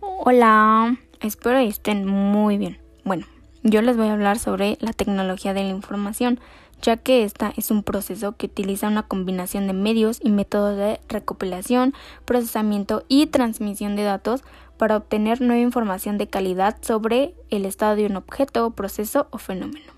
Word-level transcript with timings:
Hola, 0.00 0.96
espero 1.20 1.58
estén 1.58 2.06
muy 2.06 2.56
bien. 2.56 2.78
Bueno, 3.04 3.26
yo 3.62 3.82
les 3.82 3.96
voy 3.96 4.08
a 4.08 4.12
hablar 4.12 4.38
sobre 4.38 4.78
la 4.80 4.92
tecnología 4.92 5.54
de 5.54 5.64
la 5.64 5.70
información, 5.70 6.38
ya 6.82 6.96
que 6.96 7.24
esta 7.24 7.52
es 7.56 7.70
un 7.70 7.82
proceso 7.82 8.36
que 8.36 8.46
utiliza 8.46 8.88
una 8.88 9.02
combinación 9.02 9.66
de 9.66 9.72
medios 9.72 10.20
y 10.22 10.30
métodos 10.30 10.76
de 10.76 11.00
recopilación, 11.08 11.94
procesamiento 12.24 13.04
y 13.08 13.26
transmisión 13.26 13.96
de 13.96 14.04
datos 14.04 14.44
para 14.76 14.96
obtener 14.96 15.40
nueva 15.40 15.62
información 15.62 16.18
de 16.18 16.28
calidad 16.28 16.76
sobre 16.80 17.34
el 17.50 17.64
estado 17.64 17.96
de 17.96 18.06
un 18.06 18.16
objeto, 18.16 18.70
proceso 18.70 19.26
o 19.30 19.38
fenómeno. 19.38 19.92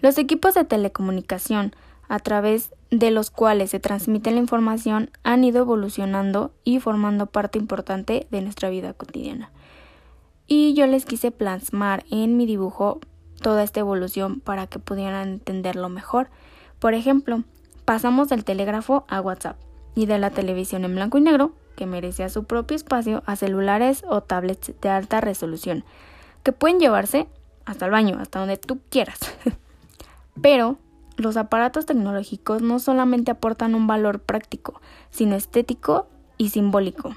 Los 0.00 0.16
equipos 0.16 0.54
de 0.54 0.64
telecomunicación, 0.64 1.74
a 2.08 2.18
través 2.18 2.74
de 2.90 3.10
los 3.10 3.30
cuales 3.30 3.70
se 3.70 3.80
transmite 3.80 4.30
la 4.30 4.38
información 4.38 5.10
han 5.22 5.44
ido 5.44 5.60
evolucionando 5.60 6.52
y 6.64 6.80
formando 6.80 7.26
parte 7.26 7.58
importante 7.58 8.26
de 8.30 8.40
nuestra 8.40 8.70
vida 8.70 8.92
cotidiana. 8.92 9.50
Y 10.46 10.74
yo 10.74 10.86
les 10.86 11.06
quise 11.06 11.30
plasmar 11.30 12.04
en 12.10 12.36
mi 12.36 12.46
dibujo 12.46 13.00
toda 13.40 13.62
esta 13.62 13.80
evolución 13.80 14.40
para 14.40 14.66
que 14.66 14.78
pudieran 14.78 15.28
entenderlo 15.28 15.88
mejor. 15.88 16.28
Por 16.78 16.94
ejemplo, 16.94 17.42
pasamos 17.84 18.28
del 18.28 18.44
telégrafo 18.44 19.04
a 19.08 19.20
WhatsApp 19.20 19.56
y 19.94 20.06
de 20.06 20.18
la 20.18 20.30
televisión 20.30 20.84
en 20.84 20.94
blanco 20.94 21.18
y 21.18 21.22
negro, 21.22 21.52
que 21.76 21.86
merecía 21.86 22.28
su 22.28 22.44
propio 22.44 22.76
espacio, 22.76 23.22
a 23.26 23.36
celulares 23.36 24.04
o 24.08 24.22
tablets 24.22 24.72
de 24.80 24.88
alta 24.88 25.20
resolución, 25.20 25.84
que 26.42 26.52
pueden 26.52 26.78
llevarse 26.78 27.26
hasta 27.64 27.86
el 27.86 27.90
baño, 27.90 28.18
hasta 28.20 28.38
donde 28.38 28.56
tú 28.56 28.80
quieras. 28.90 29.18
Pero 30.40 30.78
los 31.16 31.36
aparatos 31.36 31.86
tecnológicos 31.86 32.62
no 32.62 32.78
solamente 32.78 33.30
aportan 33.30 33.74
un 33.74 33.86
valor 33.86 34.20
práctico, 34.20 34.80
sino 35.10 35.36
estético 35.36 36.08
y 36.38 36.50
simbólico, 36.50 37.16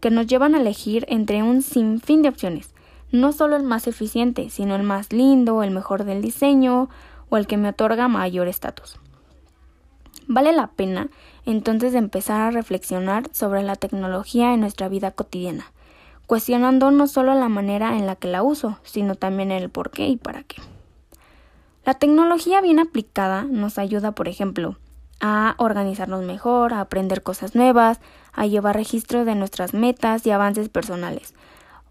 que 0.00 0.10
nos 0.10 0.26
llevan 0.26 0.54
a 0.54 0.60
elegir 0.60 1.06
entre 1.08 1.42
un 1.42 1.62
sinfín 1.62 2.22
de 2.22 2.28
opciones, 2.28 2.74
no 3.12 3.32
solo 3.32 3.56
el 3.56 3.62
más 3.62 3.86
eficiente, 3.86 4.50
sino 4.50 4.74
el 4.74 4.82
más 4.82 5.12
lindo, 5.12 5.62
el 5.62 5.70
mejor 5.70 6.04
del 6.04 6.22
diseño 6.22 6.88
o 7.28 7.36
el 7.36 7.46
que 7.46 7.56
me 7.56 7.68
otorga 7.68 8.08
mayor 8.08 8.48
estatus. 8.48 8.98
Vale 10.28 10.52
la 10.52 10.66
pena 10.68 11.08
entonces 11.44 11.94
empezar 11.94 12.40
a 12.40 12.50
reflexionar 12.50 13.28
sobre 13.32 13.62
la 13.62 13.76
tecnología 13.76 14.52
en 14.52 14.60
nuestra 14.60 14.88
vida 14.88 15.12
cotidiana, 15.12 15.66
cuestionando 16.26 16.90
no 16.90 17.06
solo 17.06 17.34
la 17.34 17.48
manera 17.48 17.96
en 17.96 18.06
la 18.06 18.16
que 18.16 18.26
la 18.26 18.42
uso, 18.42 18.78
sino 18.82 19.14
también 19.14 19.52
el 19.52 19.70
por 19.70 19.90
qué 19.90 20.08
y 20.08 20.16
para 20.16 20.42
qué. 20.42 20.60
La 21.86 21.94
tecnología 21.94 22.60
bien 22.60 22.80
aplicada 22.80 23.44
nos 23.44 23.78
ayuda, 23.78 24.10
por 24.10 24.26
ejemplo, 24.26 24.76
a 25.20 25.54
organizarnos 25.56 26.24
mejor, 26.24 26.74
a 26.74 26.80
aprender 26.80 27.22
cosas 27.22 27.54
nuevas, 27.54 28.00
a 28.32 28.44
llevar 28.44 28.74
registro 28.74 29.24
de 29.24 29.36
nuestras 29.36 29.72
metas 29.72 30.26
y 30.26 30.32
avances 30.32 30.68
personales, 30.68 31.32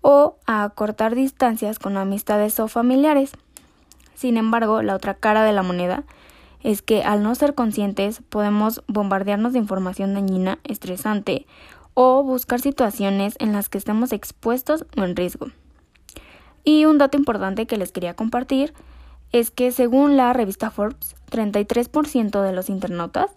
o 0.02 0.36
a 0.48 0.70
cortar 0.76 1.16
distancias 1.16 1.80
con 1.80 1.96
amistades 1.96 2.60
o 2.60 2.68
familiares. 2.68 3.32
Sin 4.16 4.36
embargo, 4.36 4.82
la 4.82 4.96
otra 4.96 5.14
cara 5.14 5.46
de 5.46 5.54
la 5.54 5.64
moneda 5.64 6.04
es 6.62 6.82
que 6.82 7.02
al 7.06 7.24
no 7.24 7.34
ser 7.34 7.56
conscientes 7.56 8.22
podemos 8.28 8.84
bombardearnos 8.88 9.54
de 9.54 9.60
información 9.60 10.14
dañina, 10.14 10.60
estresante, 10.66 11.48
o 11.94 12.22
buscar 12.22 12.60
situaciones 12.60 13.36
en 13.40 13.54
las 13.54 13.70
que 13.70 13.78
estemos 13.78 14.12
expuestos 14.12 14.86
o 14.98 15.06
en 15.06 15.16
riesgo. 15.16 15.52
Y 16.66 16.84
un 16.84 16.98
dato 16.98 17.16
importante 17.16 17.66
que 17.66 17.78
les 17.78 17.94
quería 17.94 18.14
compartir 18.14 18.74
es 19.36 19.52
que 19.52 19.74
según 19.74 20.16
la 20.16 20.32
revista 20.32 20.72
Forbes, 20.72 21.14
33% 21.30 22.42
de 22.42 22.54
los 22.54 22.70
internautas 22.70 23.32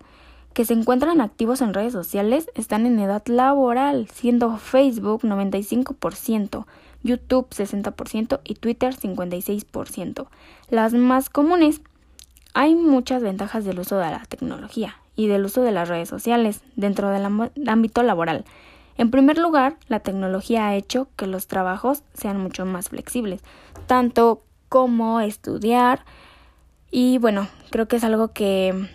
que 0.55 0.65
se 0.65 0.73
encuentran 0.73 1.21
activos 1.21 1.61
en 1.61 1.75
redes 1.75 1.93
sociales 1.93 2.49
están 2.55 2.87
en 2.87 3.01
edad 3.01 3.27
laboral, 3.27 4.07
siendo 4.07 4.59
Facebook 4.59 5.23
95%, 5.23 6.67
YouTube 7.03 7.49
60% 7.49 8.41
y 8.45 8.55
Twitter 8.55 8.95
56%. 8.95 10.29
Las 10.71 10.95
más 10.95 11.31
comunes. 11.31 11.81
Hay 12.55 12.77
muchas 12.77 13.21
ventajas 13.21 13.65
del 13.65 13.81
uso 13.81 13.99
de 13.99 14.11
la 14.11 14.25
tecnología 14.25 14.99
y 15.17 15.27
del 15.27 15.47
uso 15.47 15.63
de 15.63 15.73
las 15.73 15.89
redes 15.89 16.09
sociales 16.09 16.63
dentro 16.77 17.09
del 17.11 17.27
ámbito 17.67 18.05
laboral. 18.05 18.45
En 18.99 19.11
primer 19.11 19.37
lugar, 19.39 19.77
la 19.89 19.99
tecnología 19.99 20.69
ha 20.69 20.77
hecho 20.77 21.09
que 21.17 21.27
los 21.27 21.49
trabajos 21.49 22.05
sean 22.15 22.41
mucho 22.41 22.65
más 22.67 22.89
flexibles, 22.89 23.43
tanto 23.89 24.43
cómo 24.69 25.21
estudiar. 25.21 26.05
Y 26.91 27.19
bueno, 27.19 27.49
creo 27.71 27.89
que 27.89 27.97
es 27.97 28.05
algo 28.05 28.29
que 28.29 28.89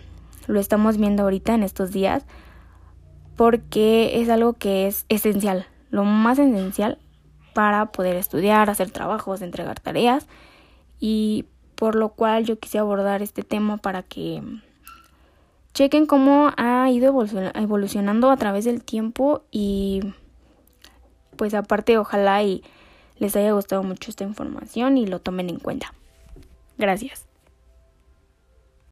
lo 0.46 0.60
estamos 0.60 0.98
viendo 0.98 1.22
ahorita 1.22 1.54
en 1.54 1.62
estos 1.62 1.90
días 1.92 2.24
porque 3.36 4.20
es 4.20 4.28
algo 4.28 4.52
que 4.52 4.86
es 4.86 5.06
esencial, 5.08 5.66
lo 5.90 6.04
más 6.04 6.38
esencial 6.38 6.98
para 7.52 7.86
poder 7.86 8.16
estudiar, 8.16 8.70
hacer 8.70 8.90
trabajos, 8.90 9.42
entregar 9.42 9.80
tareas 9.80 10.26
y 11.00 11.46
por 11.74 11.94
lo 11.94 12.10
cual 12.10 12.44
yo 12.44 12.58
quise 12.58 12.78
abordar 12.78 13.22
este 13.22 13.42
tema 13.42 13.76
para 13.76 14.02
que 14.02 14.42
chequen 15.72 16.06
cómo 16.06 16.52
ha 16.56 16.88
ido 16.90 17.12
evolucionando 17.54 18.30
a 18.30 18.36
través 18.36 18.64
del 18.64 18.84
tiempo 18.84 19.42
y 19.50 20.00
pues 21.36 21.54
aparte 21.54 21.98
ojalá 21.98 22.42
y 22.42 22.62
les 23.24 23.36
haya 23.36 23.52
gustado 23.52 23.82
mucho 23.82 24.10
esta 24.10 24.24
información 24.24 24.98
y 24.98 25.06
lo 25.06 25.18
tomen 25.18 25.48
en 25.48 25.58
cuenta. 25.58 25.94
Gracias. 26.76 27.26